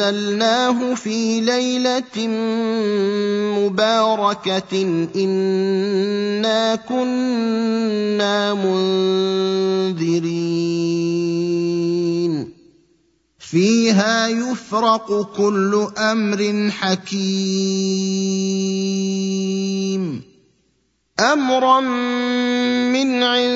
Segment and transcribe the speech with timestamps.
[0.00, 2.28] أنزلناه في ليلة
[3.58, 4.82] مباركة
[5.16, 8.80] إنا كنا منذرين.
[13.38, 17.30] فيها يفرق كل أمر حكيم.
[21.20, 21.80] أمرا
[22.90, 23.50] من عندنا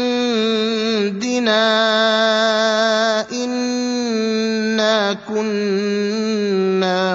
[3.33, 5.84] إنا كنا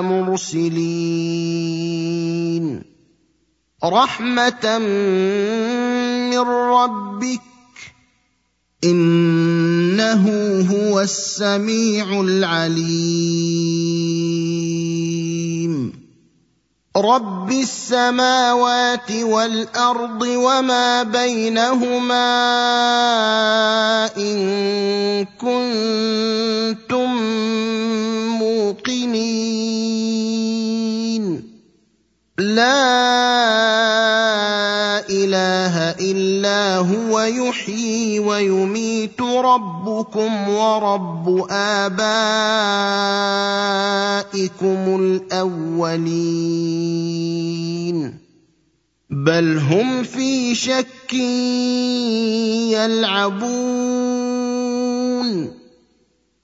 [0.02, 1.00] مرسلين.
[3.84, 4.78] رحمه
[6.30, 7.42] من ربك
[8.84, 10.26] انه
[10.72, 13.50] هو السميع العليم.
[16.98, 22.26] رب السماوات والارض وما بينهما
[24.18, 24.40] ان
[25.26, 27.16] كنتم
[28.40, 29.29] موقنين.
[32.42, 33.00] لا
[35.10, 42.00] إله إلا هو يحيي ويميت ربكم ورب آبائكم
[45.02, 46.60] الأولين.
[49.10, 51.14] بل هم في شك
[52.74, 53.50] يلعبون.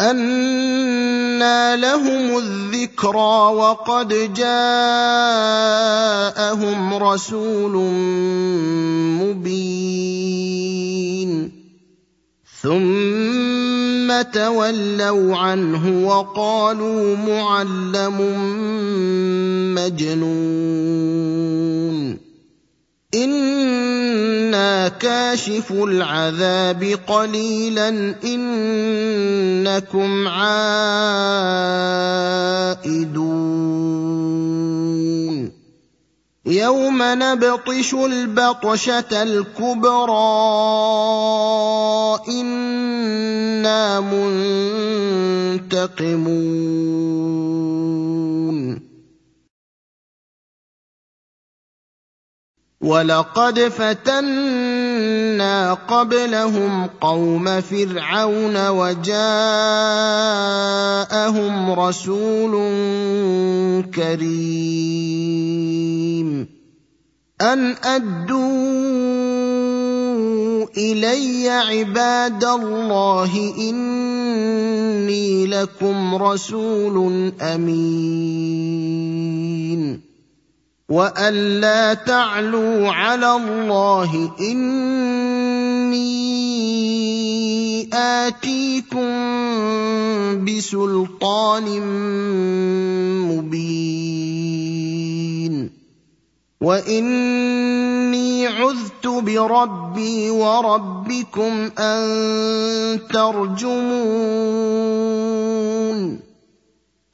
[0.00, 4.54] أَنَّىٰ لَهُمُ الذِّكْرَىٰ وَقَدْ جَاءَهُمْ
[6.94, 7.74] رَسُولٌ
[9.20, 10.50] مُّبِينٌ
[12.62, 18.18] ثُمَّ تَوَلَّوْا عَنْهُ وَقَالُوا مُعَلَّمٌ
[19.76, 21.20] مَّجْنُونٌ
[23.14, 27.88] أنا كاشف العذاب قليلا
[28.24, 30.70] انكم عائدون
[36.46, 40.10] يوم نبطش البطشه الكبرى
[42.28, 44.00] أنا
[45.60, 47.79] منتقمون
[52.80, 54.74] ولقد فتنا
[55.74, 59.12] قبلهم قوم فرعون وجاءهم
[61.80, 62.52] رسول
[63.94, 65.20] كريم.
[67.40, 68.40] ان ادوا
[70.76, 78.89] الي عباد الله اني لكم رسول امين.
[80.90, 86.00] وان لا تعلوا على الله اني
[87.94, 89.10] اتيكم
[90.44, 91.80] بسلطان
[93.30, 94.40] مبين
[96.60, 104.70] واني عذت بربي وربكم ان ترجمون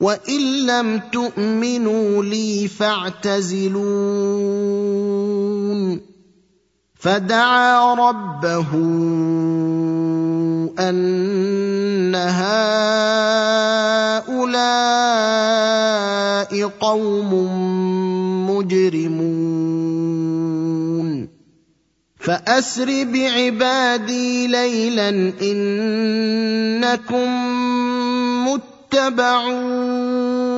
[0.06, 3.80] وان لم تؤمنوا لي فاعتزلون
[6.94, 8.70] فدعا ربه
[10.78, 12.47] ان هؤلاء
[16.80, 17.30] قوم
[18.50, 19.76] مجرمون
[22.18, 25.09] فاسر بعبادي ليلا
[25.42, 27.30] انكم
[28.97, 30.57] يتبعون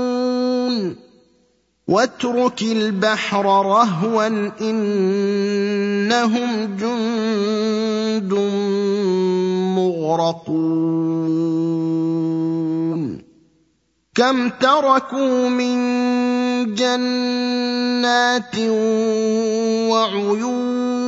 [1.89, 4.27] واترك البحر رهوا
[4.61, 5.97] إنهم
[6.77, 8.35] جند
[9.77, 10.79] مغرقون
[14.15, 15.79] كم تركوا من
[16.75, 18.59] جنات
[19.91, 20.99] وعيون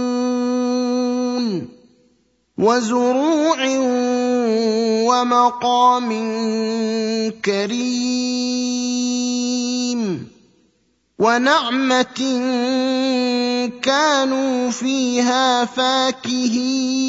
[2.58, 3.64] وزروع
[5.10, 6.10] ومقام
[7.44, 8.80] كريم
[11.18, 12.20] ونعمة
[13.82, 17.00] كانوا فيها فاكهين.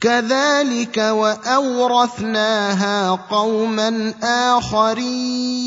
[0.00, 5.66] كذلك وأورثناها قوما آخرين.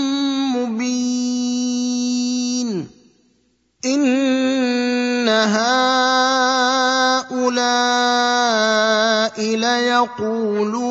[0.91, 2.87] مبين
[3.85, 5.71] إن هؤلاء
[9.55, 10.81] ليقولون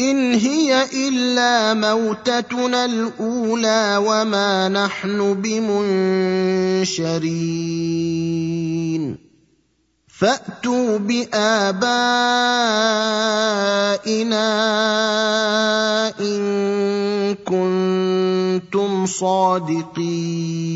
[0.00, 5.92] إن هي إلا موتتنا الأولى وما نحن بمنشرين.
[10.18, 11.72] فأتوا بآبائنا
[16.20, 20.72] إن كنتم صادقين.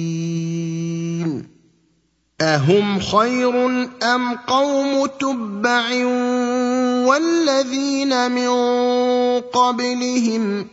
[2.41, 3.67] أهم خير
[4.03, 6.05] أم قوم تبع
[7.07, 8.49] والذين من
[9.41, 10.67] قبلهم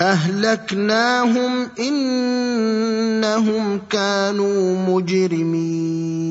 [0.00, 6.30] أهلكناهم إنهم كانوا مجرمين.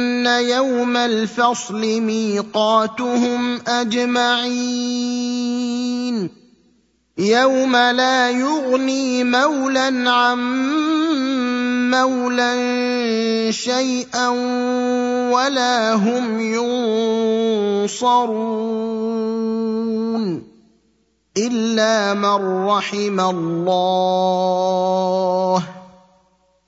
[0.27, 5.21] ان يوم الفصل ميقاتهم اجمعين
[7.17, 10.39] يوم لا يغني مولى عن
[11.91, 14.27] مولى شيئا
[15.29, 18.21] ولا هم ينصرون
[21.37, 24.21] الا من رحم الله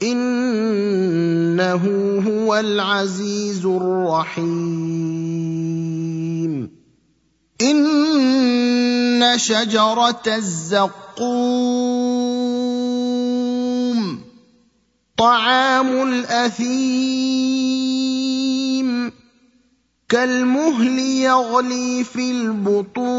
[0.04, 1.84] إنه
[2.28, 5.04] هو العزيز الرحيم.
[7.62, 11.84] إن شجرة الزقوم
[15.18, 17.54] طعام الأثيم
[20.10, 23.13] كالمهل يغلي في البطون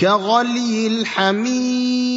[0.00, 2.08] كغلي الحميم.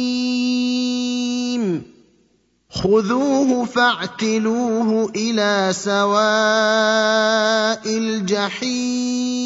[2.70, 6.12] خذوه فاعتلوه إلى سواء
[7.86, 9.42] الجحيم.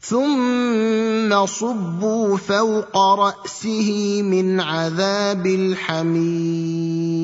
[0.00, 7.21] ثم صبوا فوق رأسه من عذاب الحميم.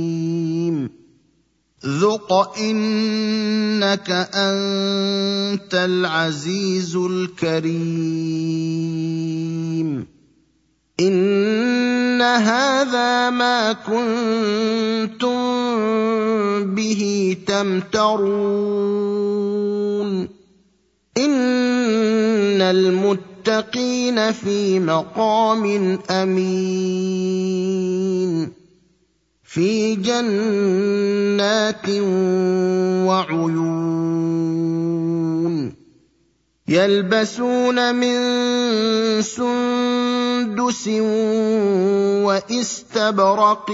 [1.87, 7.78] ذق انك انت العزيز الكريم.
[11.00, 15.38] ان هذا ما كنتم
[16.75, 18.28] به تمترون.
[21.18, 27.38] ان المتقين في مقام امين.
[29.59, 31.87] في جنات
[33.09, 33.75] وعيون
[36.69, 38.19] يلبسون من
[39.23, 40.88] سندس
[42.25, 43.71] واستبرق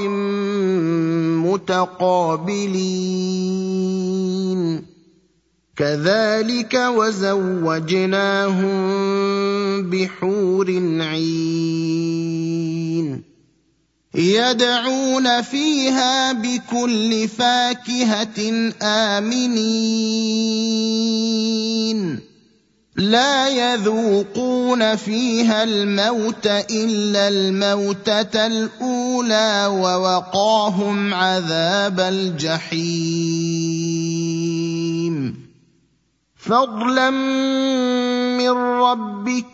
[1.44, 2.64] متقابلين.
[5.76, 8.72] كذلك وزوجناهم
[9.90, 12.44] بحور عين.
[14.14, 20.34] يدعون فيها بكل فاكهة آمنين.
[22.96, 33.44] لا يذوقون فيها الموت إلا الموتة الأولى ووقاهم عذاب الجحيم.
[36.36, 39.53] فضلا من ربك